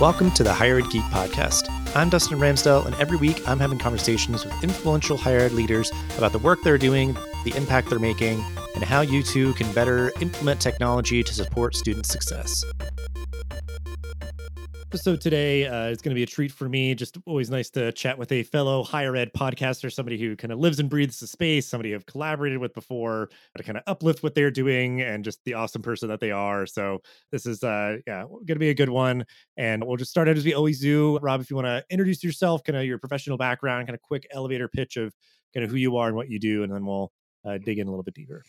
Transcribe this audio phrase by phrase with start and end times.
[0.00, 1.68] Welcome to the Higher Ed Geek Podcast.
[1.94, 6.32] I'm Dustin Ramsdell, and every week I'm having conversations with influential higher ed leaders about
[6.32, 7.14] the work they're doing,
[7.44, 8.42] the impact they're making,
[8.74, 12.64] and how you too can better implement technology to support student success
[14.90, 16.96] episode today uh, is going to be a treat for me.
[16.96, 20.58] Just always nice to chat with a fellow higher ed podcaster, somebody who kind of
[20.58, 24.34] lives and breathes the space, somebody I've collaborated with before to kind of uplift what
[24.34, 26.66] they're doing and just the awesome person that they are.
[26.66, 26.98] So
[27.30, 29.24] this is, uh, yeah, going to be a good one.
[29.56, 31.20] And we'll just start out as we always do.
[31.22, 34.26] Rob, if you want to introduce yourself, kind of your professional background, kind of quick
[34.32, 35.14] elevator pitch of
[35.54, 37.12] kind of who you are and what you do, and then we'll
[37.44, 38.42] uh, dig in a little bit deeper.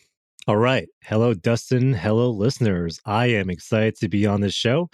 [0.48, 0.88] All right.
[1.04, 1.92] Hello, Dustin.
[1.92, 2.98] Hello, listeners.
[3.06, 4.90] I am excited to be on this show.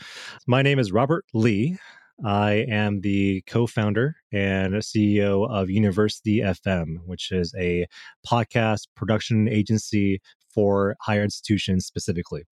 [0.47, 1.79] My name is Robert Li.
[2.23, 7.87] I am the co founder and CEO of University FM, which is a
[8.31, 10.21] podcast production agency
[10.53, 12.43] for higher institutions specifically.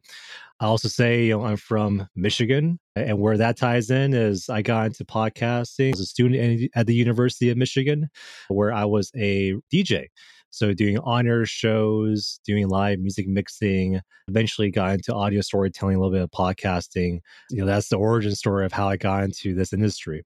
[0.60, 4.62] I also say you know, I'm from Michigan, and where that ties in is I
[4.62, 8.08] got into podcasting as a student at the University of Michigan,
[8.48, 10.06] where I was a DJ.
[10.56, 16.10] So doing honor shows, doing live music mixing, eventually got into audio storytelling, a little
[16.10, 17.18] bit of podcasting.
[17.50, 20.24] You know, that's the origin story of how I got into this industry.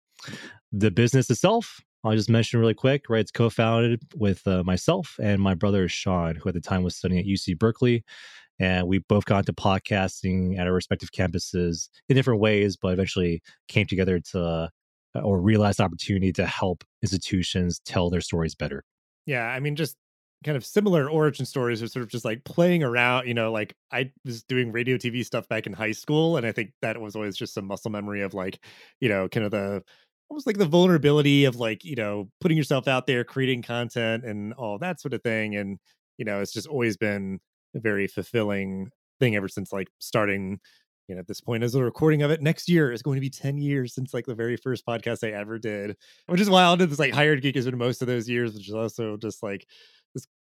[0.71, 3.19] The business itself, I'll just mention really quick, right?
[3.19, 7.19] It's co-founded with uh, myself and my brother Sean, who at the time was studying
[7.19, 8.05] at UC Berkeley.
[8.61, 13.43] And we both got into podcasting at our respective campuses in different ways, but eventually
[13.67, 14.69] came together to uh,
[15.21, 18.85] or realized opportunity to help institutions tell their stories better.
[19.27, 19.97] Yeah, I mean, just
[20.43, 23.75] kind of similar origin stories are sort of just like playing around you know like
[23.93, 27.15] i was doing radio tv stuff back in high school and i think that was
[27.15, 28.59] always just some muscle memory of like
[29.01, 29.83] you know kind of the
[30.29, 34.55] almost like the vulnerability of like you know putting yourself out there creating content and
[34.55, 35.79] all that sort of thing and
[36.17, 37.39] you know it's just always been
[37.75, 38.89] a very fulfilling
[39.21, 40.59] thing ever since like starting
[41.09, 42.41] you know at this point as a recording of it.
[42.41, 45.37] Next year is going to be 10 years since like the very first podcast i
[45.37, 48.29] ever did which is wild it's like Higher Ed Geek has been most of those
[48.29, 49.67] years which is also just like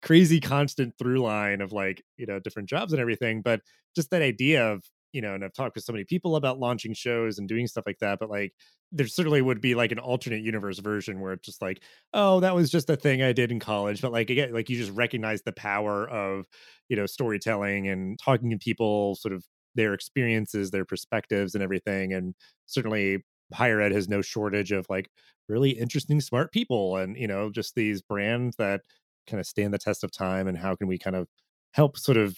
[0.02, 3.62] crazy constant through line of like you know different jobs and everything but
[3.96, 6.94] just that idea of you know and i've talked with so many people about launching
[6.94, 8.54] shows and doing stuff like that but like
[8.92, 11.82] there certainly would be like an alternate universe version where it's just like
[12.14, 14.78] oh that was just a thing i did in college but like again like you
[14.78, 16.46] just recognize the power of
[16.88, 19.44] you know storytelling and talking to people sort of
[19.76, 22.34] their experiences their perspectives and everything and
[22.66, 23.20] certainly
[23.54, 25.10] higher ed has no shortage of like
[25.48, 28.82] really interesting smart people and you know just these brands that
[29.30, 31.28] kind of stand the test of time and how can we kind of
[31.72, 32.36] help sort of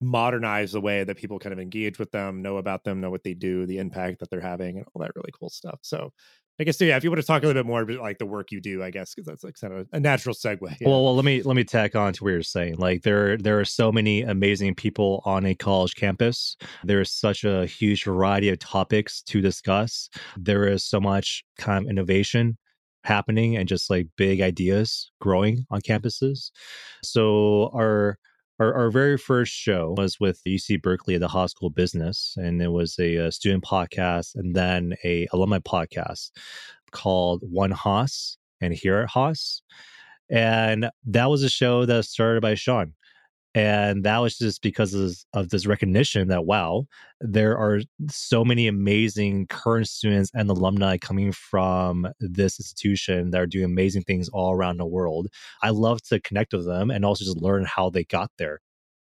[0.00, 3.22] modernize the way that people kind of engage with them, know about them, know what
[3.22, 5.78] they do, the impact that they're having, and all that really cool stuff.
[5.82, 6.12] So,
[6.58, 8.26] I guess yeah, if you want to talk a little bit more about like the
[8.26, 10.60] work you do, I guess because that's like kind of a natural segue.
[10.82, 12.76] Well, well, let me let me tack on to what you're saying.
[12.76, 16.56] Like there there are so many amazing people on a college campus.
[16.84, 20.10] There is such a huge variety of topics to discuss.
[20.36, 22.58] There is so much kind of innovation
[23.04, 26.50] happening and just like big ideas growing on campuses.
[27.02, 28.18] So our
[28.58, 32.34] our, our very first show was with UC Berkeley at the Haas School of Business,
[32.36, 36.30] and it was a, a student podcast and then a alumni podcast
[36.92, 39.62] called One Haas and Here at Haas.
[40.28, 42.92] And that was a show that started by Sean
[43.54, 46.86] and that was just because of, of, this recognition that wow
[47.20, 53.46] there are so many amazing current students and alumni coming from this institution that are
[53.46, 55.28] doing amazing things all around the world.
[55.62, 58.60] I love to connect with them and also just learn how they got there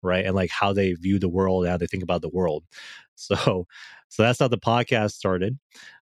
[0.01, 2.63] right and like how they view the world and how they think about the world.
[3.21, 3.67] So
[4.07, 5.59] so that's how the podcast started.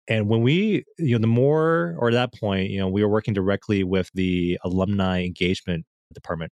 [0.07, 3.33] And when we you know the more or that point you know we were working
[3.33, 5.83] directly with the alumni engagement
[6.13, 6.51] department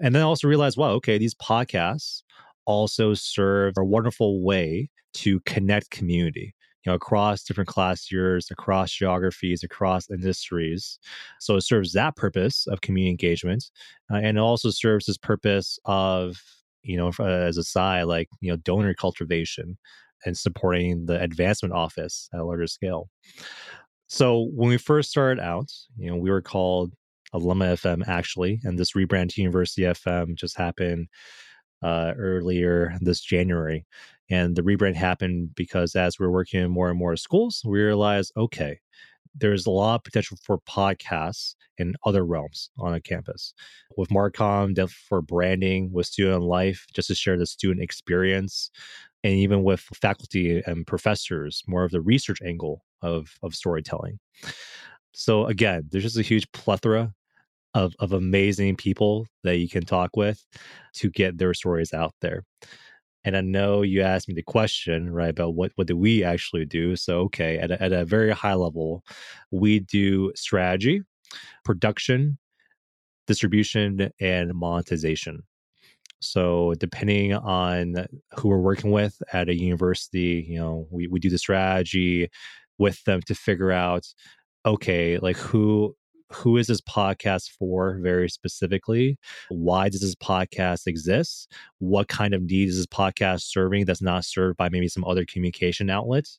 [0.00, 2.22] and then I also realize, wow, okay, these podcasts
[2.66, 8.92] also serve a wonderful way to connect community you know across different class years across
[8.92, 10.98] geographies across industries.
[11.40, 13.70] So it serves that purpose of community engagement
[14.12, 16.42] uh, and it also serves this purpose of
[16.82, 19.78] you know uh, as a side like you know donor cultivation
[20.26, 23.10] and supporting the advancement office at a larger scale.
[24.06, 26.92] So when we first started out you know we were called
[27.34, 31.08] Alumni FM actually, and this rebrand to University FM just happened
[31.82, 33.84] uh, earlier this January.
[34.30, 38.32] And the rebrand happened because as we're working in more and more schools, we realized
[38.36, 38.78] okay,
[39.34, 43.52] there's a lot of potential for podcasts in other realms on a campus.
[43.96, 48.70] With Marcom, for branding, with student life, just to share the student experience,
[49.24, 54.20] and even with faculty and professors, more of the research angle of, of storytelling.
[55.12, 57.12] So again, there's just a huge plethora
[57.74, 60.46] of, of amazing people that you can talk with
[60.94, 62.44] to get their stories out there.
[63.24, 66.66] And I know you asked me the question, right, about what, what do we actually
[66.66, 66.94] do?
[66.94, 69.02] So, okay, at a, at a very high level,
[69.50, 71.02] we do strategy,
[71.64, 72.38] production,
[73.26, 75.42] distribution, and monetization.
[76.20, 78.06] So, depending on
[78.36, 82.28] who we're working with at a university, you know, we, we do the strategy
[82.78, 84.06] with them to figure out,
[84.66, 85.94] okay, like who
[86.34, 89.18] who is this podcast for very specifically?
[89.48, 91.50] Why does this podcast exist?
[91.78, 95.24] What kind of need is this podcast serving that's not served by maybe some other
[95.24, 96.38] communication outlets?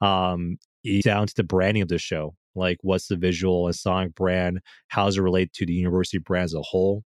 [0.00, 0.58] Um,
[1.02, 2.34] down to the branding of the show.
[2.54, 4.60] Like, what's the visual and sonic brand?
[4.88, 7.04] How does it relate to the university brand as a whole?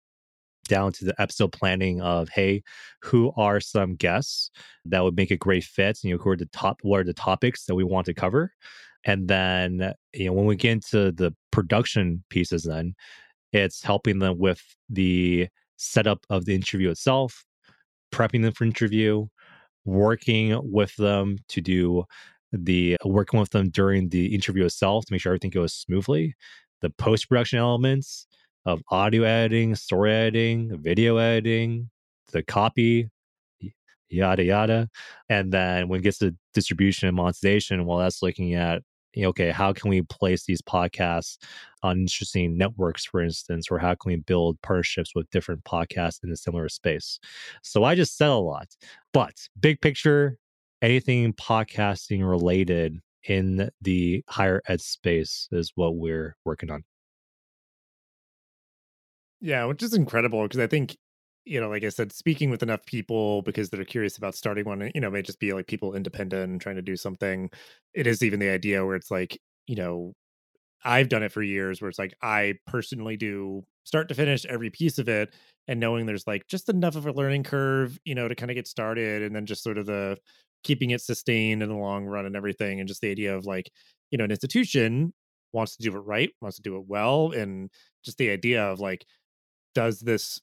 [0.68, 2.64] Down to the episode planning of, hey,
[3.02, 4.52] who are some guests
[4.86, 6.00] that would make a great fit?
[6.02, 8.14] And You know, who are the top, what are the topics that we want to
[8.14, 8.54] cover?
[9.04, 12.94] And then, you know, when we get into the production pieces, then
[13.54, 15.48] it's helping them with the
[15.78, 17.44] setup of the interview itself,
[18.14, 19.28] prepping them for interview,
[19.86, 22.04] working with them to do
[22.54, 26.36] the working with them during the interview itself to make sure everything goes smoothly,
[26.82, 28.28] the post production elements
[28.66, 31.90] of audio editing, story editing, video editing,
[32.32, 33.10] the copy,
[34.10, 34.90] yada yada.
[35.30, 38.84] And then when it gets to distribution and monetization, well, that's looking at
[39.18, 41.38] okay, how can we place these podcasts
[41.84, 46.32] on interesting networks, for instance, or how can we build partnerships with different podcasts in
[46.32, 47.20] a similar space?
[47.62, 48.68] So I just said a lot,
[49.14, 50.38] but big picture,
[50.82, 56.84] anything podcasting related in the higher ed space is what we're working on.
[59.42, 60.98] Yeah, which is incredible because I think
[61.46, 64.92] you know, like I said, speaking with enough people because they're curious about starting one,
[64.94, 67.50] you know, may just be like people independent and trying to do something.
[67.96, 70.14] It is even the idea where it's like, you know,
[70.86, 74.70] I've done it for years where it's like I personally do start to finish every
[74.72, 75.34] piece of it
[75.68, 78.56] and knowing there's like just enough of a learning curve, you know, to kind of
[78.56, 80.18] get started and then just sort of the
[80.64, 82.80] keeping it sustained in the long run and everything.
[82.80, 83.72] And just the idea of like,
[84.12, 85.14] you know, an institution
[85.54, 87.32] wants to do it right, wants to do it well.
[87.32, 87.70] And
[88.04, 89.06] just the idea of like,
[89.74, 90.42] does this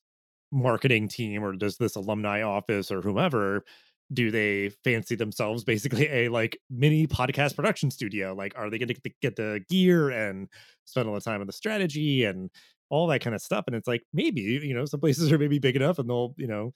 [0.51, 3.65] marketing team or does this alumni office or whomever
[4.13, 8.35] do they fancy themselves basically a like mini podcast production studio?
[8.35, 10.49] Like are they going to get the gear and
[10.85, 12.51] spend all the time on the strategy and
[12.91, 13.65] all that kind of stuff?
[13.67, 16.47] And it's like maybe you know some places are maybe big enough and they'll you
[16.47, 16.73] know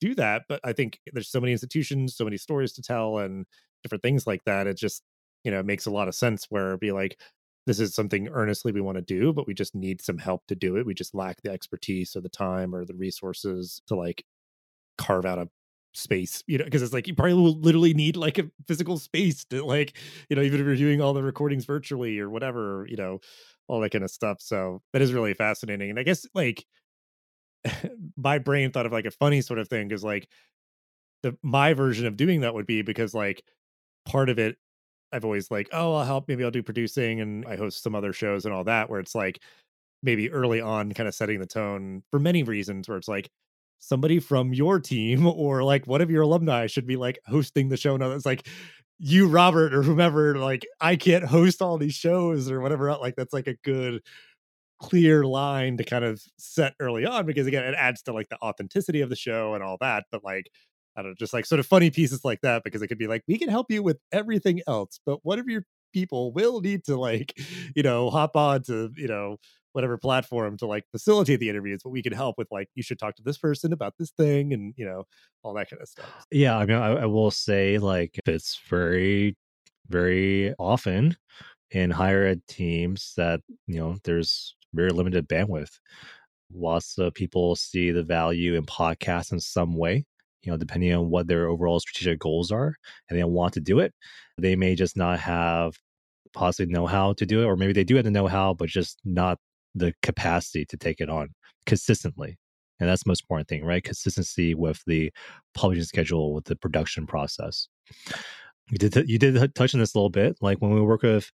[0.00, 0.42] do that.
[0.48, 3.46] But i think there's so many institutions so many stories to tell and
[3.82, 5.02] different things like that it just
[5.44, 7.18] you know makes a lot of sense where it'd be like
[7.66, 10.54] this is something earnestly we want to do, but we just need some help to
[10.54, 10.86] do it.
[10.86, 14.24] We just lack the expertise or the time or the resources to like
[14.98, 15.48] carve out a
[15.94, 19.44] space, you know, because it's like you probably will literally need like a physical space
[19.46, 19.96] to like,
[20.28, 23.20] you know, even if you're doing all the recordings virtually or whatever, you know,
[23.68, 24.38] all that kind of stuff.
[24.40, 25.90] So that is really fascinating.
[25.90, 26.64] And I guess like
[28.16, 30.28] my brain thought of like a funny sort of thing because like
[31.22, 33.44] the my version of doing that would be because like
[34.04, 34.56] part of it
[35.12, 36.28] I've always like, oh, I'll help.
[36.28, 39.14] Maybe I'll do producing and I host some other shows and all that, where it's
[39.14, 39.40] like
[40.02, 43.30] maybe early on kind of setting the tone for many reasons, where it's like
[43.78, 47.76] somebody from your team or like one of your alumni should be like hosting the
[47.76, 47.96] show.
[47.96, 48.46] No, it's like
[48.98, 52.90] you, Robert, or whomever, like I can't host all these shows or whatever.
[52.96, 54.02] Like that's like a good
[54.80, 58.38] clear line to kind of set early on because again it adds to like the
[58.42, 60.50] authenticity of the show and all that but like
[60.96, 63.06] I don't know, just like sort of funny pieces like that because it could be
[63.06, 66.84] like, we can help you with everything else, but what if your people will need
[66.84, 67.34] to like,
[67.76, 69.36] you know, hop on to, you know,
[69.72, 72.98] whatever platform to like facilitate the interviews, but we can help with like, you should
[72.98, 75.04] talk to this person about this thing and, you know,
[75.42, 76.26] all that kind of stuff.
[76.30, 76.56] Yeah.
[76.58, 79.34] I mean, I, I will say like it's very,
[79.88, 81.16] very often
[81.70, 85.78] in higher ed teams that, you know, there's very limited bandwidth.
[86.54, 90.04] Lots of people see the value in podcasts in some way
[90.42, 92.74] you know, depending on what their overall strategic goals are
[93.08, 93.94] and they want to do it,
[94.38, 95.74] they may just not have
[96.32, 98.68] possibly know how to do it, or maybe they do have the know how, but
[98.68, 99.38] just not
[99.74, 101.28] the capacity to take it on
[101.66, 102.38] consistently.
[102.80, 103.84] And that's the most important thing, right?
[103.84, 105.12] Consistency with the
[105.54, 107.68] publishing schedule, with the production process.
[108.70, 111.30] You did you did touch on this a little bit, like when we work with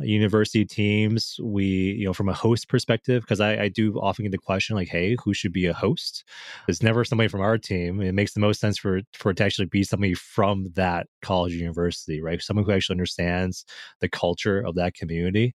[0.00, 4.32] university teams we you know from a host perspective because I, I do often get
[4.32, 6.24] the question like hey who should be a host?
[6.68, 9.44] It's never somebody from our team it makes the most sense for for it to
[9.44, 12.40] actually be somebody from that college university right?
[12.40, 13.64] Someone who actually understands
[14.00, 15.54] the culture of that community.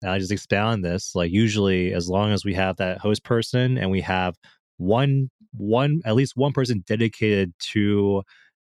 [0.00, 3.24] And i just expand on this like usually as long as we have that host
[3.24, 4.36] person and we have
[4.78, 8.22] one one at least one person dedicated to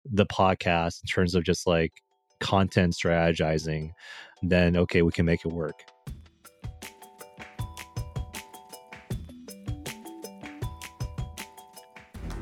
[0.06, 1.94] the podcast in terms of just like
[2.44, 3.92] content strategizing,
[4.44, 5.84] then okay, we can make it work.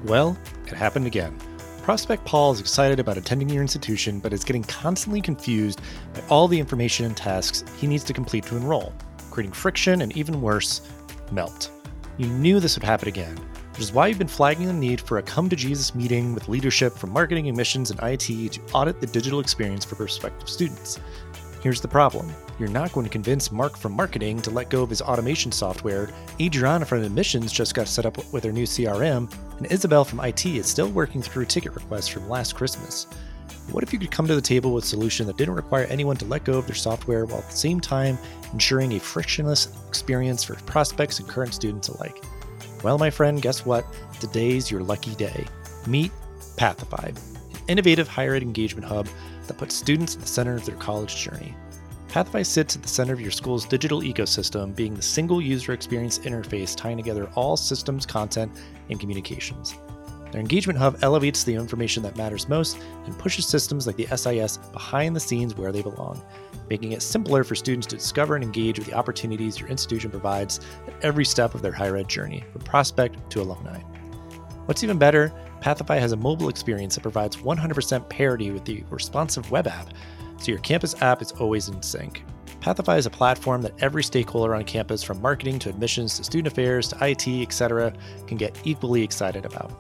[0.04, 1.38] Well, it happened again.
[1.84, 5.82] Prospect Paul is excited about attending your institution, but is getting constantly confused
[6.14, 8.94] by all the information and tasks he needs to complete to enroll,
[9.30, 10.82] creating friction and even worse,
[11.32, 11.72] melt.
[12.18, 13.36] You knew this would happen again,
[13.72, 16.50] which is why you've been flagging the need for a come to Jesus meeting with
[16.50, 21.00] leadership from marketing, admissions, and IT to audit the digital experience for prospective students.
[21.62, 24.90] Here's the problem you're not going to convince Mark from marketing to let go of
[24.90, 26.10] his automation software.
[26.40, 30.46] Adriana from admissions just got set up with her new CRM, and Isabel from IT
[30.46, 33.06] is still working through ticket requests from last Christmas.
[33.72, 36.18] What if you could come to the table with a solution that didn't require anyone
[36.18, 38.18] to let go of their software while at the same time
[38.54, 42.24] ensuring a frictionless experience for prospects and current students alike?
[42.84, 43.86] Well, my friend, guess what?
[44.20, 45.46] Today's your lucky day.
[45.86, 46.12] Meet
[46.58, 49.08] Pathify, an innovative higher ed engagement hub
[49.48, 51.56] that puts students at the center of their college journey.
[52.08, 56.20] Pathify sits at the center of your school's digital ecosystem, being the single user experience
[56.20, 58.52] interface tying together all systems, content,
[58.90, 59.76] and communications.
[60.32, 64.58] Their engagement hub elevates the information that matters most and pushes systems like the SIS
[64.72, 66.22] behind the scenes where they belong,
[66.70, 70.62] making it simpler for students to discover and engage with the opportunities your institution provides
[70.88, 73.80] at every step of their higher ed journey, from prospect to alumni.
[74.66, 79.50] What's even better, Pathify has a mobile experience that provides 100% parity with the responsive
[79.52, 79.94] web app
[80.40, 82.24] so your campus app is always in sync.
[82.60, 86.52] Pathify is a platform that every stakeholder on campus, from marketing to admissions to student
[86.52, 87.94] affairs to IT, etc.,
[88.28, 89.72] can get equally excited about.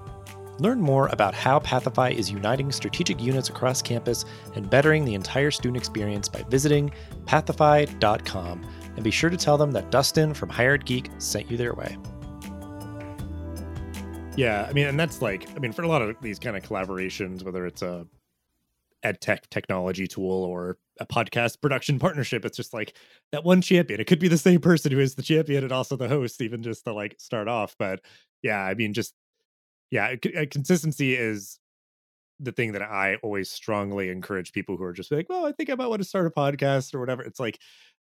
[0.59, 5.49] Learn more about how Pathify is uniting strategic units across campus and bettering the entire
[5.49, 6.91] student experience by visiting
[7.25, 11.57] pathify.com and be sure to tell them that Dustin from Higher Ed Geek sent you
[11.57, 11.97] their way.
[14.37, 16.63] Yeah, I mean, and that's like, I mean, for a lot of these kind of
[16.63, 18.07] collaborations, whether it's a
[19.03, 22.95] ed tech technology tool or a podcast production partnership it's just like
[23.31, 23.99] that one champion.
[23.99, 26.61] It could be the same person who is the champion and also the host even
[26.61, 27.75] just to like start off.
[27.79, 28.01] But
[28.41, 29.13] yeah i mean just
[29.89, 31.59] yeah uh, consistency is
[32.39, 35.69] the thing that i always strongly encourage people who are just like well i think
[35.69, 37.21] i might want to start a podcast or whatever.
[37.21, 37.59] It's like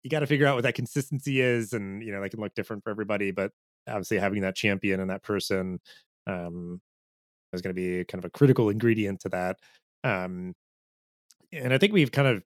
[0.02, 2.54] you got to figure out what that consistency is and you know that can look
[2.54, 3.52] different for everybody but
[3.88, 5.80] obviously having that champion and that person
[6.26, 6.80] um
[7.52, 9.58] is going to be kind of a critical ingredient to that
[10.04, 10.54] um
[11.52, 12.42] and I think we've kind of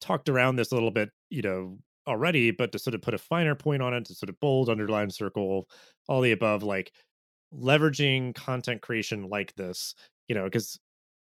[0.00, 3.18] talked around this a little bit, you know, already, but to sort of put a
[3.18, 5.68] finer point on it, to sort of bold, underline, circle,
[6.08, 6.92] all the above, like
[7.54, 9.94] leveraging content creation like this,
[10.28, 10.78] you know, because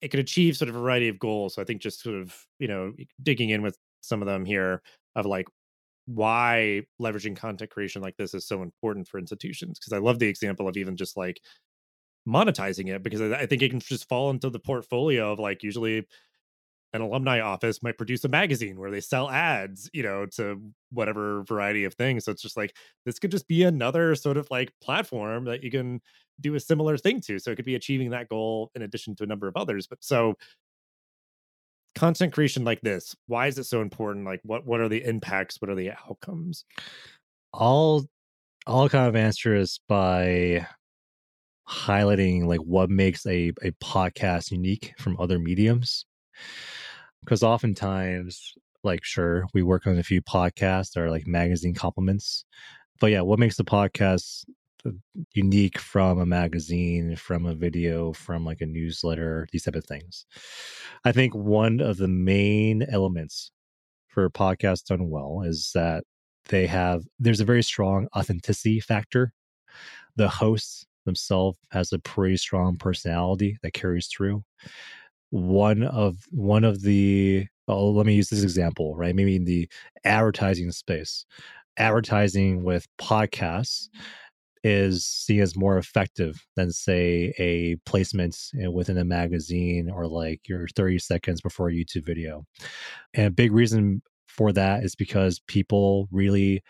[0.02, 1.56] it could achieve sort of a variety of goals.
[1.56, 4.82] So I think just sort of, you know, digging in with some of them here
[5.16, 5.48] of like
[6.08, 9.80] why leveraging content creation like this is so important for institutions.
[9.80, 11.40] Because I love the example of even just like
[12.28, 16.06] monetizing it because I think it can just fall into the portfolio of like usually
[16.94, 21.44] an alumni office might produce a magazine where they sell ads, you know, to whatever
[21.44, 22.24] variety of things.
[22.24, 25.70] So it's just like this could just be another sort of like platform that you
[25.70, 26.02] can
[26.40, 27.38] do a similar thing to.
[27.38, 29.88] So it could be achieving that goal in addition to a number of others.
[29.88, 30.36] But so
[31.96, 34.26] content creation like this, why is it so important?
[34.26, 35.62] Like what what are the impacts?
[35.62, 36.64] What are the outcomes?
[37.54, 38.08] I'll
[38.68, 40.66] I'll kind of answer this by
[41.70, 46.06] highlighting like what makes a, a podcast unique from other mediums.
[47.22, 48.54] Because oftentimes
[48.84, 52.46] like sure we work on a few podcasts or like magazine compliments
[53.00, 54.46] but yeah what makes the podcast
[54.86, 54.92] uh,
[55.34, 60.26] unique from a magazine from a video from like a newsletter these type of things?
[61.04, 63.52] I think one of the main elements
[64.08, 66.04] for a podcast done well is that
[66.50, 69.34] they have there's a very strong authenticity factor.
[70.16, 74.44] The hosts themselves has a pretty strong personality that carries through.
[75.32, 79.16] One of one of the oh, let me use this example right?
[79.16, 79.70] Maybe in the
[80.04, 81.26] advertising space.
[81.78, 83.90] Advertising with podcasts
[84.66, 90.42] is seen as more effective than say a placement eh, within a magazine or like
[90.48, 92.44] your 30 seconds before a youtube video.
[93.14, 96.64] And a big reason for that is because people really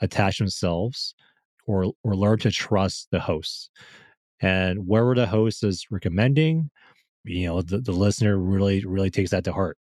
[0.00, 1.14] attach themselves
[1.66, 3.70] or or learn to trust the hosts.
[4.40, 6.70] And wherever the host is recommending?
[7.24, 9.78] You know the, the listener really really takes that to heart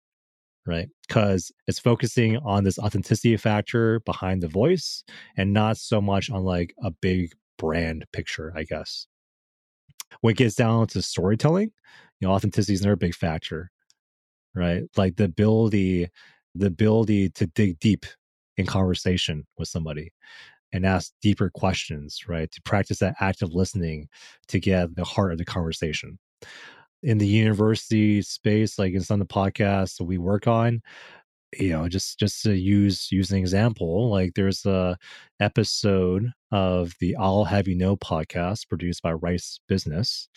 [0.67, 0.89] right?
[1.09, 5.03] Because it's focusing on this authenticity factor behind the voice
[5.37, 9.07] and not so much on like a big brand picture i guess.
[10.21, 11.73] When it gets down to storytelling
[12.21, 13.71] you know authenticity is another big factor
[14.55, 14.83] right?
[14.97, 16.09] Like the ability
[16.55, 18.07] the ability to dig deep
[18.57, 20.13] in conversation with somebody
[20.73, 24.09] and ask deeper questions right to practice that active listening
[24.49, 26.19] to get the heart of the conversation
[27.03, 30.81] in the university space, like it's on the podcast that we work on,
[31.59, 34.97] you know, just just to use use an example, like there's a
[35.41, 40.29] episode of the I'll Have You Know podcast produced by Rice Business,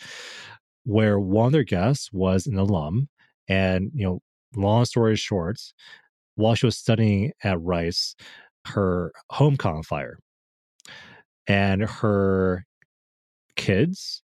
[0.84, 3.08] where one of their guests was an alum.
[3.48, 4.20] And, you know,
[4.56, 5.60] long story short,
[6.36, 8.14] while she was studying at Rice,
[8.66, 10.18] her home caught on fire.
[11.46, 12.64] And her
[13.56, 14.22] kids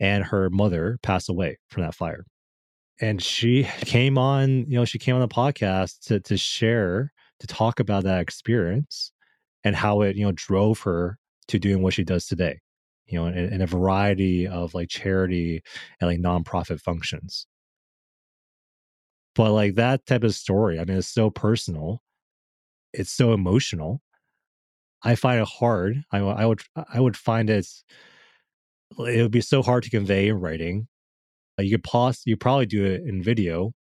[0.00, 2.24] and her mother passed away from that fire.
[3.00, 7.46] And she came on, you know, she came on the podcast to to share, to
[7.46, 9.12] talk about that experience
[9.64, 11.18] and how it, you know, drove her
[11.48, 12.60] to doing what she does today,
[13.06, 15.62] you know, in, in a variety of like charity
[16.00, 17.46] and like nonprofit functions.
[19.34, 22.02] But like that type of story, I mean, it's so personal,
[22.92, 24.00] it's so emotional.
[25.02, 26.02] I find it hard.
[26.10, 26.60] I, I would
[26.92, 27.84] I would find it's
[28.98, 30.88] it would be so hard to convey in writing.
[31.58, 33.72] you could pause, you probably do it in video,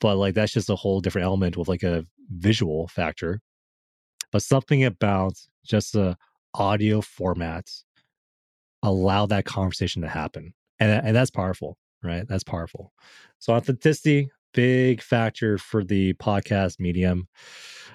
[0.00, 3.40] but like that's just a whole different element with like a visual factor.
[4.32, 6.16] But something about just the
[6.54, 7.84] audio formats
[8.82, 12.26] allow that conversation to happen, and and that's powerful, right?
[12.28, 12.92] That's powerful.
[13.38, 17.28] So authenticity, big factor for the podcast medium,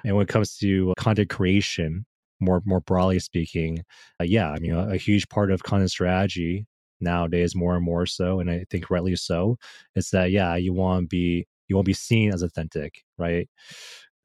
[0.06, 2.06] and when it comes to content creation,
[2.40, 3.84] more more broadly speaking,
[4.22, 6.68] uh, yeah, I mean a, a, huge part of content strategy
[7.02, 9.58] nowadays, more and more so, and I think rightly so,
[9.96, 13.50] is that yeah, you want to be you want to be seen as authentic, right?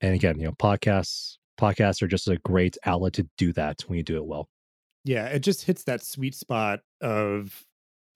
[0.00, 3.96] And again, you know, podcasts podcasts are just a great outlet to do that when
[3.96, 4.48] you do it well.
[5.04, 7.64] Yeah, it just hits that sweet spot of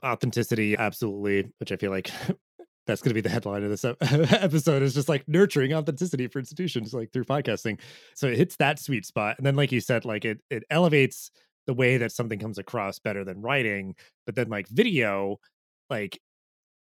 [0.04, 2.10] authenticity, absolutely, which I feel like
[2.86, 3.84] that's going to be the headline of this
[4.34, 7.80] episode is just like nurturing authenticity for institutions like through podcasting.
[8.14, 11.30] So it hits that sweet spot and then like you said like it it elevates
[11.66, 13.94] the way that something comes across better than writing
[14.26, 15.38] but then like video
[15.88, 16.20] like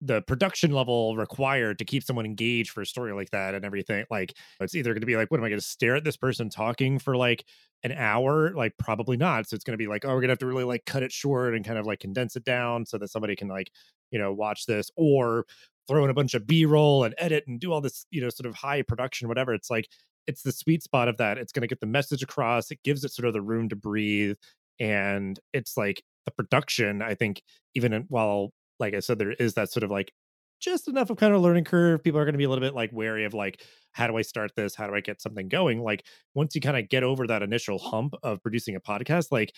[0.01, 4.05] the production level required to keep someone engaged for a story like that and everything
[4.11, 6.17] like it's either going to be like what am i going to stare at this
[6.17, 7.45] person talking for like
[7.85, 8.53] an hour?
[8.55, 9.47] Like probably not.
[9.47, 11.03] So it's going to be like oh we're going to have to really like cut
[11.03, 13.71] it short and kind of like condense it down so that somebody can like
[14.11, 15.45] you know watch this or
[15.89, 18.47] throw in a bunch of b-roll and edit and do all this you know sort
[18.47, 19.89] of high production whatever it's like
[20.27, 23.05] it's the sweet spot of that it's going to get the message across it gives
[23.05, 24.37] it sort of the room to breathe
[24.81, 27.43] and it's like the production i think
[27.75, 30.13] even in, while like I said, there is that sort of like
[30.61, 32.03] just enough of kind of learning curve.
[32.03, 34.23] People are going to be a little bit like wary of like, how do I
[34.23, 34.75] start this?
[34.75, 35.83] How do I get something going?
[35.83, 36.05] Like
[36.35, 39.53] once you kind of get over that initial hump of producing a podcast, like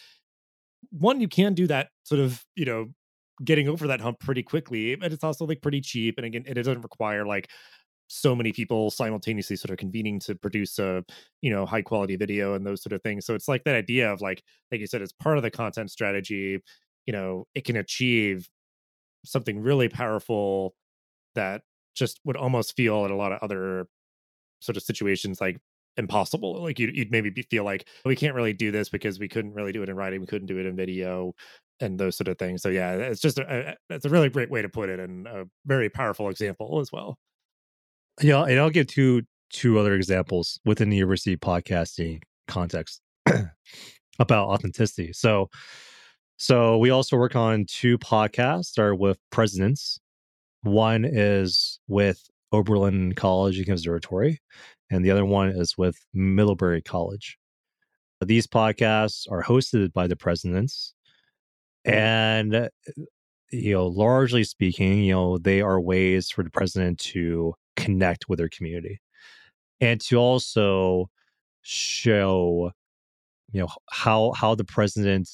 [0.90, 2.87] one, you can do that sort of, you know,
[3.44, 6.14] getting over that hump pretty quickly, but it's also like pretty cheap.
[6.18, 7.51] And again, it doesn't require like
[8.09, 11.05] so many people simultaneously sort of convening to produce a
[11.42, 14.12] you know high quality video and those sort of things so it's like that idea
[14.12, 16.62] of like like you said it's part of the content strategy
[17.07, 18.49] you know it can achieve
[19.25, 20.75] something really powerful
[21.35, 21.62] that
[21.96, 23.88] just would almost feel in a lot of other
[24.61, 25.59] sort of situations like
[25.96, 26.62] impossible.
[26.62, 29.55] Like you'd, you'd maybe be, feel like we can't really do this because we couldn't
[29.55, 31.35] really do it in writing, we couldn't do it in video,
[31.80, 32.62] and those sort of things.
[32.62, 35.46] So yeah, it's just a, it's a really great way to put it and a
[35.66, 37.18] very powerful example as well.
[38.20, 43.00] Yeah, and I'll give two two other examples within the university podcasting context
[44.18, 45.12] about authenticity.
[45.12, 45.48] So
[46.38, 49.98] so we also work on two podcasts are with presidents.
[50.62, 54.40] One is with Oberlin College and Conservatory,
[54.90, 57.38] and the other one is with Middlebury College.
[58.24, 60.94] These podcasts are hosted by the presidents,
[61.87, 62.68] and uh,
[63.53, 68.38] you know, largely speaking, you know, they are ways for the president to connect with
[68.38, 69.01] their community
[69.81, 71.09] and to also
[71.62, 72.70] show
[73.53, 75.29] you know how how the president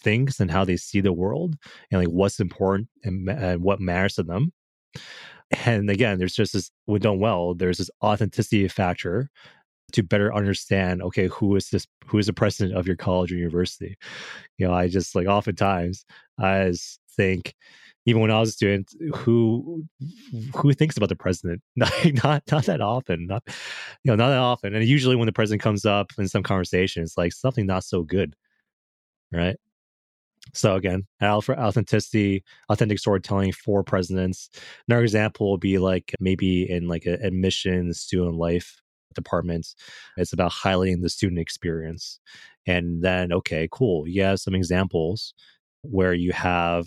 [0.00, 1.56] thinks and how they see the world
[1.90, 4.52] and like what's important and, and what matters to them.
[5.64, 9.30] And again, there's just this, when done well, there's this authenticity factor
[9.94, 13.36] to better understand, okay, who is this, who is the president of your college or
[13.36, 13.96] university?
[14.58, 16.04] You know, I just like oftentimes
[16.38, 16.72] I
[17.16, 17.54] think,
[18.06, 19.84] even when I was a student, who
[20.54, 21.62] who thinks about the president?
[21.76, 23.26] Not not not that often.
[23.26, 24.74] Not you know, not that often.
[24.74, 28.02] And usually when the president comes up in some conversation, it's like something not so
[28.02, 28.36] good.
[29.32, 29.56] Right.
[30.52, 34.50] So again, authenticity, authentic storytelling for presidents.
[34.86, 38.82] Another example will be like maybe in like an admissions student life
[39.14, 39.74] department.
[40.16, 42.20] It's about highlighting the student experience.
[42.66, 44.08] And then, okay, cool.
[44.08, 45.34] You have some examples
[45.82, 46.86] where you have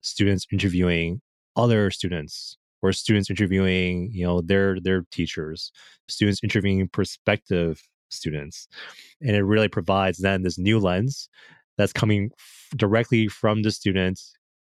[0.00, 1.20] students interviewing
[1.56, 5.72] other students or students interviewing, you know, their their teachers,
[6.08, 8.68] students interviewing prospective students.
[9.20, 11.28] And it really provides then this new lens
[11.76, 12.30] that's coming
[12.76, 14.20] directly from the student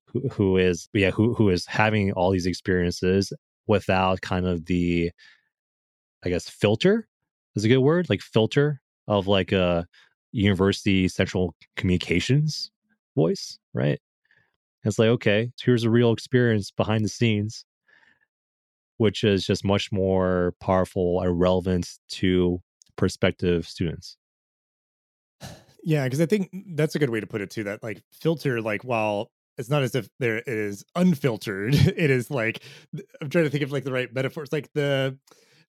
[0.07, 3.33] who, who is yeah who who is having all these experiences
[3.67, 5.11] without kind of the
[6.25, 7.07] I guess filter
[7.55, 9.87] is a good word like filter of like a
[10.31, 12.71] university central communications
[13.15, 13.99] voice right
[14.83, 17.65] It's like, okay, here's a real experience behind the scenes,
[18.97, 22.61] which is just much more powerful and relevant to
[22.95, 24.17] prospective students.
[25.83, 27.63] Yeah, because I think that's a good way to put it too.
[27.63, 32.61] That like filter, like while it's not as if there is unfiltered, it is like
[33.21, 34.51] I'm trying to think of like the right metaphors.
[34.51, 35.17] Like the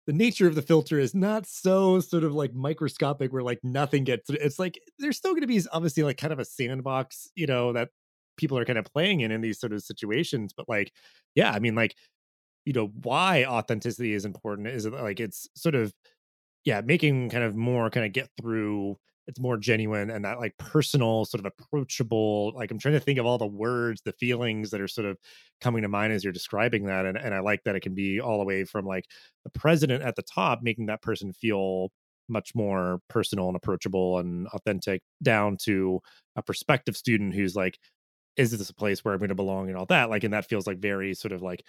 [0.07, 4.05] the nature of the filter is not so sort of like microscopic where like nothing
[4.05, 7.47] gets it's like there's still going to be obviously like kind of a sandbox you
[7.47, 7.91] know that
[8.37, 10.93] people are kind of playing in in these sort of situations but like
[11.35, 11.97] yeah i mean like
[12.65, 15.93] you know why authenticity is important is like it's sort of
[16.65, 20.57] yeah making kind of more kind of get through it's more genuine and that like
[20.59, 24.71] personal sort of approachable like i'm trying to think of all the words the feelings
[24.71, 25.17] that are sort of
[25.61, 28.21] coming to mind as you're describing that and, and i like that it can be
[28.21, 29.05] all the way from like
[29.45, 31.91] the president at the top making that person feel
[32.29, 36.01] much more personal and approachable and authentic down to
[36.37, 37.79] a prospective student who's like
[38.37, 40.49] is this a place where i'm going to belong and all that like and that
[40.49, 41.65] feels like very sort of like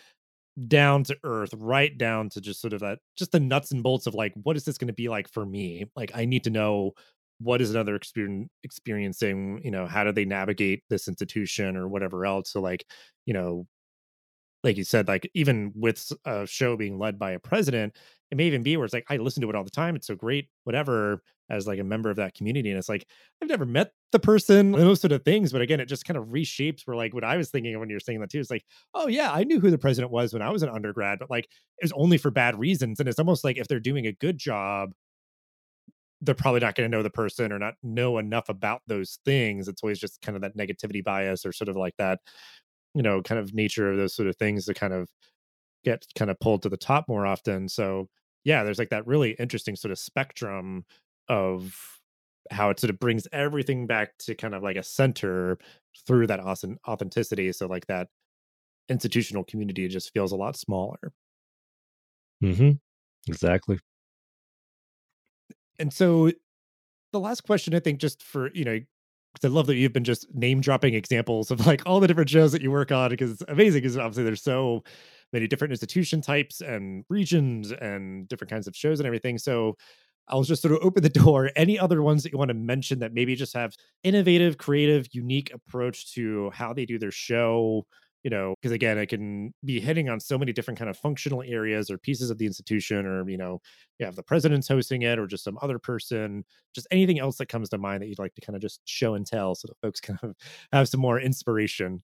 [0.67, 4.07] down to earth, right down to just sort of that, just the nuts and bolts
[4.07, 5.85] of like, what is this going to be like for me?
[5.95, 6.93] Like, I need to know
[7.39, 12.25] what is another experience experiencing you know how do they navigate this institution or whatever
[12.25, 12.51] else?
[12.51, 12.85] So like
[13.25, 13.67] you know
[14.63, 17.95] like you said like even with a show being led by a president
[18.31, 19.95] it may even be where it's like i listen to it all the time.
[19.95, 23.07] It's so great whatever as like a member of that community and it's like
[23.41, 26.25] i've never met the person those sort of things but again it just kind of
[26.25, 29.07] reshapes where like what i was thinking when you're saying that too it's like oh
[29.07, 31.83] yeah i knew who the president was when i was an undergrad but like it
[31.83, 34.91] was only for bad reasons and it's almost like if they're doing a good job
[36.21, 39.67] they're probably not going to know the person or not know enough about those things.
[39.67, 42.19] It's always just kind of that negativity bias or sort of like that,
[42.95, 45.09] you know, kind of nature of those sort of things to kind of
[45.83, 47.69] get kind of pulled to the top more often.
[47.69, 48.09] So
[48.43, 50.85] yeah, there's like that really interesting sort of spectrum
[51.29, 51.99] of
[52.49, 55.57] how it sort of brings everything back to kind of like a center
[56.07, 57.51] through that awesome authenticity.
[57.51, 58.07] So like that
[58.89, 61.11] institutional community just feels a lot smaller.
[62.41, 62.71] Mm-hmm.
[63.27, 63.79] Exactly
[65.79, 66.31] and so
[67.11, 68.79] the last question, I think, just for, you know,
[69.33, 72.29] because I love that you've been just name dropping examples of like all the different
[72.29, 74.83] shows that you work on because it's amazing because obviously there's so
[75.31, 79.37] many different institution types and regions and different kinds of shows and everything.
[79.37, 79.75] So
[80.27, 81.51] I'll just sort of open the door.
[81.55, 85.53] Any other ones that you want to mention that maybe just have innovative, creative, unique
[85.53, 87.85] approach to how they do their show?
[88.27, 91.41] You know because again it can be hitting on so many different kind of functional
[91.43, 93.61] areas or pieces of the institution or you know
[93.99, 96.43] you have the president's hosting it or just some other person
[96.75, 99.13] just anything else that comes to mind that you'd like to kind of just show
[99.13, 100.35] and tell so that folks kind of
[100.73, 102.03] have some more inspiration.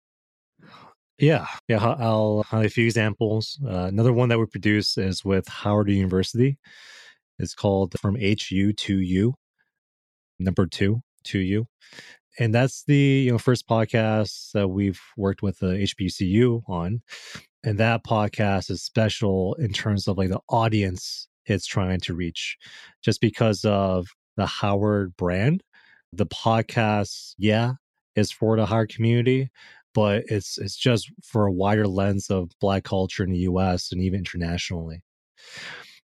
[1.17, 3.59] Yeah yeah i'll have a few examples.
[3.65, 6.59] Uh, another one that we produce is with howard university.
[7.39, 9.33] It's called from hu to u.
[10.37, 11.65] Number two to you
[12.39, 17.01] and that's the you know first podcast that we've worked with the HBCU on,
[17.63, 22.57] and that podcast is special in terms of like the audience it's trying to reach,
[23.01, 25.63] just because of the Howard brand.
[26.13, 27.73] The podcast, yeah,
[28.15, 29.49] is for the Howard community,
[29.93, 33.91] but it's it's just for a wider lens of Black culture in the U.S.
[33.91, 35.01] and even internationally.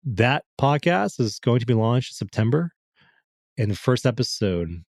[0.04, 2.72] That podcast is going to be launched in September.
[3.58, 4.84] In the first episode,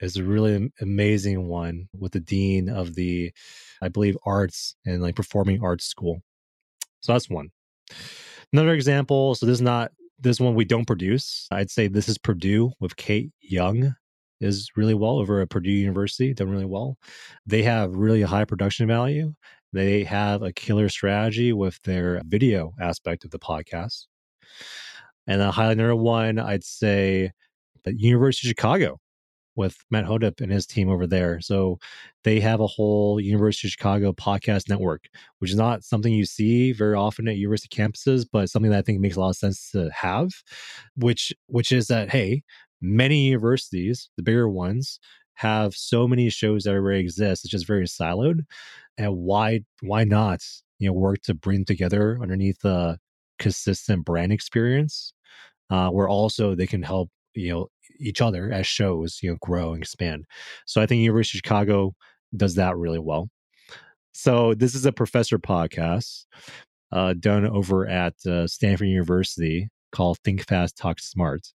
[0.00, 3.32] is a really amazing one with the dean of the,
[3.82, 6.20] I believe, arts and like performing arts school.
[7.00, 7.50] So that's one.
[8.52, 9.34] Another example.
[9.34, 11.46] So this is not this one we don't produce.
[11.50, 13.94] I'd say this is Purdue with Kate Young
[14.40, 16.98] is really well over at Purdue University, done really well.
[17.46, 19.34] They have really high production value.
[19.72, 24.06] They have a killer strategy with their video aspect of the podcast.
[25.26, 27.32] And a highlight number one, I'd say
[27.86, 28.98] at University of Chicago
[29.56, 31.40] with Matt Hodapp and his team over there.
[31.40, 31.78] So
[32.24, 35.06] they have a whole University of Chicago podcast network,
[35.38, 38.82] which is not something you see very often at university campuses, but something that I
[38.82, 40.30] think makes a lot of sense to have.
[40.96, 42.42] Which which is that hey,
[42.80, 44.98] many universities, the bigger ones,
[45.34, 47.44] have so many shows that already exist.
[47.44, 48.40] It's just very siloed,
[48.98, 50.42] and why why not
[50.78, 52.98] you know work to bring together underneath a
[53.38, 55.12] consistent brand experience,
[55.70, 57.68] uh, where also they can help you know
[57.98, 60.24] each other as shows you know grow and expand
[60.66, 61.94] so i think university of chicago
[62.36, 63.28] does that really well
[64.12, 66.24] so this is a professor podcast
[66.92, 71.52] uh, done over at uh, stanford university called think fast talk smart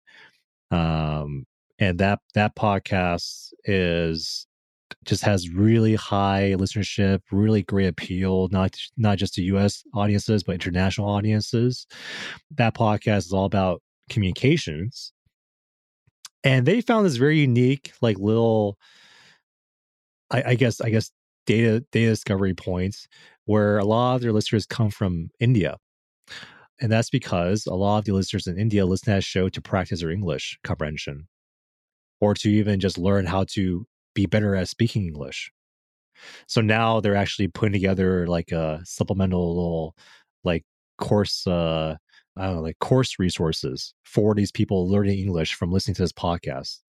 [0.72, 1.46] um,
[1.80, 4.48] and that that podcast is
[5.06, 9.84] just has really high listenership, really great appeal, not not just to U.S.
[9.94, 11.88] audiences but international audiences.
[12.52, 15.13] That podcast is all about communications,
[16.44, 18.78] and they found this very unique like little
[20.30, 21.12] I, I, guess i guess
[21.46, 23.08] data data discovery points
[23.46, 25.78] where a lot of their listeners come from India.
[26.80, 29.62] And that's because a lot of the listeners in India listen to that show to
[29.62, 31.28] practice their English comprehension
[32.20, 35.52] or to even just learn how to be better at speaking English.
[36.48, 39.96] So now they're actually putting together like a supplemental little
[40.44, 40.64] like
[40.98, 41.96] course uh
[42.38, 46.13] I don't know, like course resources for these people learning English from listening to this
[46.13, 46.80] podcast.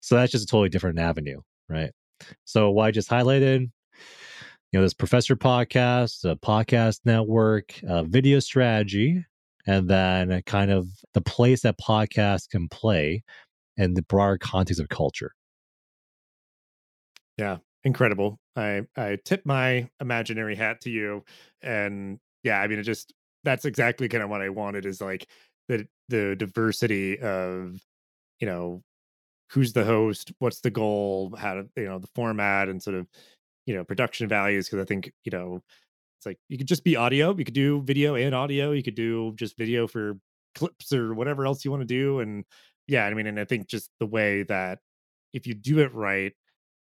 [0.00, 1.90] So that's just a totally different avenue, right?
[2.44, 3.70] So what I just highlighted, you
[4.78, 9.24] know, this professor podcast, a podcast network, a video strategy,
[9.66, 13.22] and then kind of the place that podcasts can play
[13.76, 15.32] in the broader context of culture.
[17.38, 18.38] Yeah, incredible.
[18.56, 21.24] I I tip my imaginary hat to you,
[21.62, 23.12] and yeah, I mean, it just
[23.44, 25.28] that's exactly kind of what I wanted is like
[25.68, 27.80] the the diversity of
[28.40, 28.82] you know
[29.50, 33.06] who's the host, what's the goal, how to you know the format and sort of
[33.66, 35.60] you know production values because I think you know
[36.18, 38.94] it's like you could just be audio, you could do video and audio, you could
[38.96, 40.14] do just video for
[40.54, 42.44] clips or whatever else you want to do and
[42.86, 44.78] yeah, I mean and I think just the way that
[45.32, 46.32] if you do it right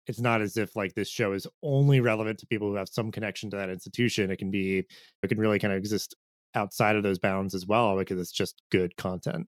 [0.08, 3.12] it's not as if like this show is only relevant to people who have some
[3.12, 4.32] connection to that institution.
[4.32, 6.16] It can be, it can really kind of exist
[6.56, 9.48] outside of those bounds as well because it's just good content.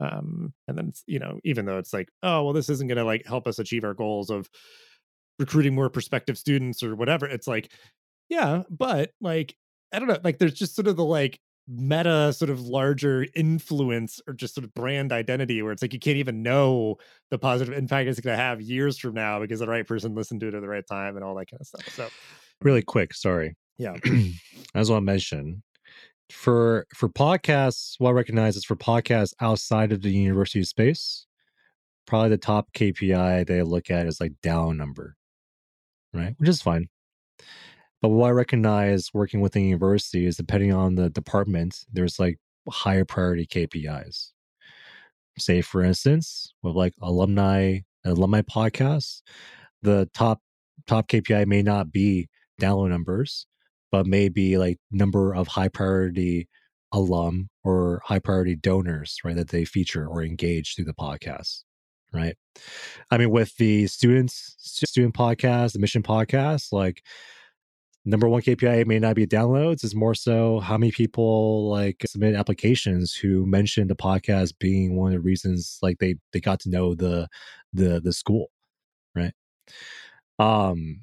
[0.00, 3.04] Um, and then you know, even though it's like, oh well, this isn't going to
[3.04, 4.48] like help us achieve our goals of
[5.38, 7.26] recruiting more prospective students or whatever.
[7.26, 7.72] It's like,
[8.28, 9.54] yeah, but like
[9.92, 11.38] I don't know, like there's just sort of the like
[11.68, 16.00] meta sort of larger influence or just sort of brand identity where it's like you
[16.00, 16.96] can't even know
[17.30, 20.40] the positive impact it's going to have years from now because the right person listened
[20.40, 22.08] to it at the right time and all that kind of stuff so
[22.62, 23.92] really quick sorry yeah
[24.90, 25.62] want to mention
[26.32, 31.26] for for podcasts what i recognize is for podcasts outside of the university space
[32.06, 35.16] probably the top kpi they look at is like down number
[36.12, 36.88] right which is fine
[38.02, 42.38] but what I recognize working with the university is depending on the department, there's like
[42.68, 44.32] higher priority KPIs.
[45.38, 49.22] Say, for instance, with like alumni alumni podcasts,
[49.82, 50.40] the top
[50.88, 52.28] top KPI may not be
[52.60, 53.46] download numbers,
[53.92, 56.48] but maybe like number of high priority
[56.92, 61.62] alum or high priority donors, right, that they feature or engage through the podcast,
[62.12, 62.36] right?
[63.10, 67.02] I mean, with the students, student podcast, the mission podcast, like
[68.04, 72.34] number one KPI may not be downloads, is more so how many people like submit
[72.34, 76.70] applications who mentioned the podcast being one of the reasons like they they got to
[76.70, 77.28] know the
[77.72, 78.50] the the school,
[79.14, 79.32] right?
[80.38, 81.02] Um,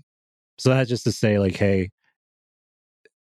[0.58, 1.90] so that's just to say like, hey,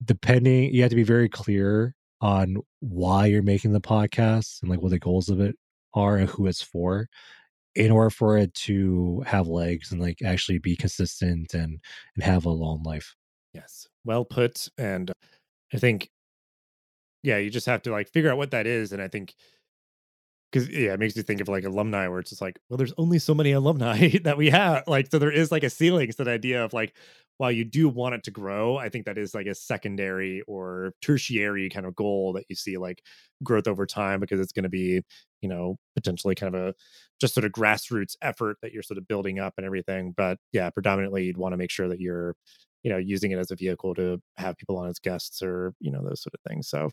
[0.05, 4.81] depending, you have to be very clear on why you're making the podcast and like
[4.81, 5.57] what the goals of it
[5.95, 7.09] are and who it's for
[7.75, 11.81] in order for it to have legs and like actually be consistent and
[12.17, 13.15] and have a long life
[13.59, 13.89] Yes.
[14.05, 14.69] Well put.
[14.79, 15.11] And
[15.73, 16.11] I think,
[17.23, 18.93] yeah, you just have to like figure out what that is.
[18.93, 19.35] And I think,
[20.51, 22.95] because yeah, it makes you think of like alumni where it's just like, well, there's
[22.97, 24.85] only so many alumni that we have.
[24.87, 26.11] Like, so there is like a ceiling.
[26.13, 26.95] So the idea of like,
[27.37, 30.93] while you do want it to grow, I think that is like a secondary or
[31.03, 33.03] tertiary kind of goal that you see like
[33.45, 35.03] growth over time because it's going to be,
[35.41, 36.75] you know, potentially kind of a
[37.21, 40.15] just sort of grassroots effort that you're sort of building up and everything.
[40.17, 42.35] But yeah, predominantly you'd want to make sure that you're
[42.85, 45.91] you know using it as a vehicle to have people on as guests or you
[45.91, 46.89] know those sort of things so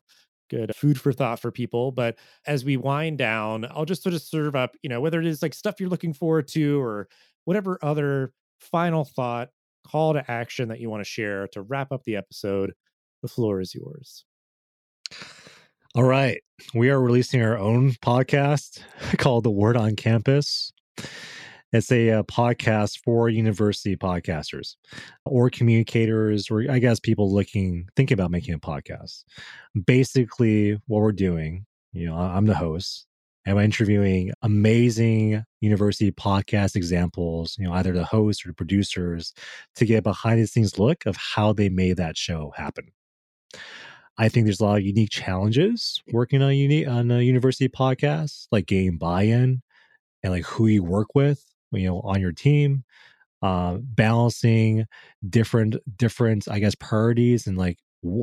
[0.49, 4.21] good food for thought for people but as we wind down i'll just sort of
[4.21, 7.08] serve up you know whether it is like stuff you're looking forward to or
[7.45, 9.49] whatever other final thought
[9.88, 12.73] call to action that you want to share to wrap up the episode
[13.25, 14.23] the floor is yours.
[15.95, 16.41] All right.
[16.75, 18.81] We are releasing our own podcast
[19.17, 20.71] called the word on campus
[21.75, 24.75] it's a, a, uh, podcast for university podcasters
[25.25, 29.23] or communicators, or I guess people looking, thinking about making a podcast.
[29.85, 33.07] Basically, what we're doing, you know, I'm the host.
[33.47, 39.33] And I'm interviewing amazing university podcast examples, you know, either the hosts or the producers
[39.75, 42.91] to get behind the scenes look of how they made that show happen.
[44.17, 48.47] I think there's a lot of unique challenges working on uni- on a university podcast,
[48.51, 49.61] like getting buy-in
[50.23, 51.43] and like who you work with
[51.75, 52.83] you know on your team
[53.41, 54.85] uh balancing
[55.29, 57.77] different different i guess priorities and like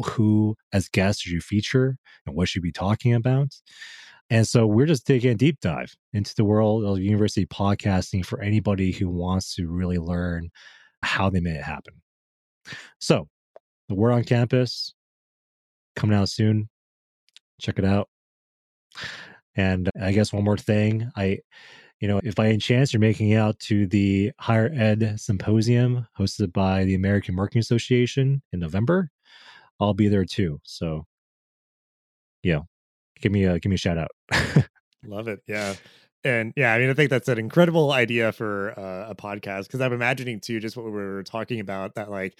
[0.05, 3.49] who as guests you feature and what should be talking about.
[4.31, 8.41] And so we're just taking a deep dive into the world of university podcasting for
[8.41, 10.51] anybody who wants to really learn
[11.03, 11.95] how they made it happen.
[13.01, 13.29] So
[13.89, 14.95] the word on campus
[15.97, 16.69] coming out soon.
[17.61, 18.09] Check it out.
[19.55, 21.39] And i guess one more thing i
[22.03, 26.53] you know, if by any chance you're making out to the Higher Ed Symposium hosted
[26.53, 29.09] by the American Marketing Association in November,
[29.79, 30.61] I'll be there too.
[30.65, 31.07] So,
[32.43, 32.63] yeah,
[33.21, 34.11] give me a give me a shout out.
[35.07, 35.45] Love it.
[35.47, 35.77] Yeah.
[36.25, 39.81] And yeah, I mean, I think that's an incredible idea for uh, a podcast because
[39.81, 42.37] I'm imagining too, just what we were talking about that, like,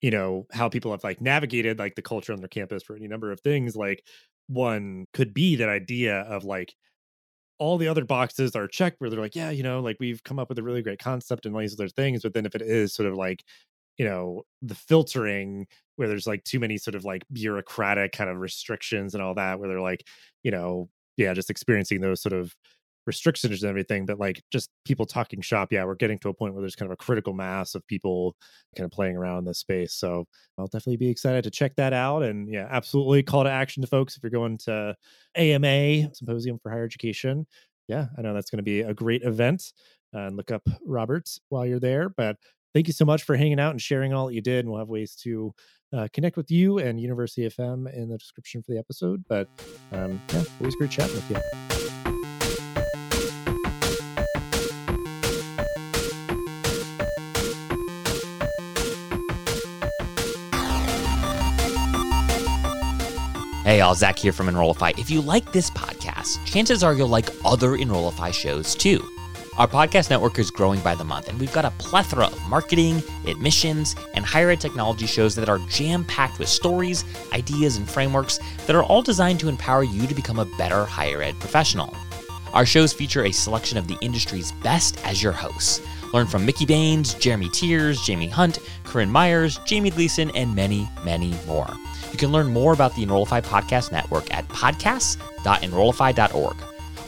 [0.00, 3.06] you know, how people have like navigated like the culture on their campus for any
[3.06, 3.76] number of things.
[3.76, 4.02] Like,
[4.46, 6.74] one could be that idea of like,
[7.58, 10.38] all the other boxes are checked where they're like, yeah, you know, like we've come
[10.38, 12.22] up with a really great concept and all these other things.
[12.22, 13.44] But then if it is sort of like,
[13.98, 15.66] you know, the filtering
[15.96, 19.58] where there's like too many sort of like bureaucratic kind of restrictions and all that,
[19.58, 20.04] where they're like,
[20.44, 22.54] you know, yeah, just experiencing those sort of
[23.08, 25.72] restrictions and everything, but like just people talking shop.
[25.72, 28.36] Yeah, we're getting to a point where there's kind of a critical mass of people
[28.76, 29.94] kind of playing around in this space.
[29.94, 30.26] So
[30.58, 32.22] I'll definitely be excited to check that out.
[32.22, 34.94] And yeah, absolutely call to action to folks if you're going to
[35.34, 37.46] AMA Symposium for Higher Education.
[37.88, 39.72] Yeah, I know that's going to be a great event.
[40.14, 42.08] Uh, and look up Roberts while you're there.
[42.08, 42.36] But
[42.74, 44.60] thank you so much for hanging out and sharing all that you did.
[44.60, 45.52] And we'll have ways to
[45.92, 49.24] uh, connect with you and University FM in the description for the episode.
[49.28, 49.48] But
[49.92, 51.77] um, yeah, always great chatting with you.
[63.68, 64.92] Hey, all, Zach here from Enrollify.
[64.96, 69.06] If you like this podcast, chances are you'll like other Enrollify shows too.
[69.58, 73.02] Our podcast network is growing by the month, and we've got a plethora of marketing,
[73.26, 77.04] admissions, and higher ed technology shows that are jam packed with stories,
[77.34, 81.20] ideas, and frameworks that are all designed to empower you to become a better higher
[81.20, 81.94] ed professional.
[82.54, 85.82] Our shows feature a selection of the industry's best as your hosts.
[86.14, 91.34] Learn from Mickey Baines, Jeremy Tiers, Jaime Hunt, Corinne Myers, Jamie Gleason, and many, many
[91.46, 91.68] more.
[92.12, 96.56] You can learn more about the Enrollify Podcast Network at podcasts.enrollify.org.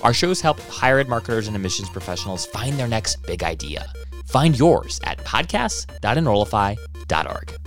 [0.02, 3.92] Our shows help higher ed marketers and admissions professionals find their next big idea.
[4.26, 7.59] Find yours at podcasts.enrollify.org.